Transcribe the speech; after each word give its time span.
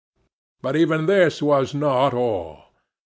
But 0.63 0.75
even 0.75 1.05
this 1.05 1.43
was 1.43 1.75
not 1.75 2.11
all. 2.15 2.73